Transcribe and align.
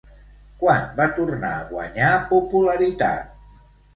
Quan 0.63 0.85
va 0.99 1.05
tornar 1.17 1.51
a 1.57 1.67
guanyar 1.73 2.09
popularitat? 2.33 3.39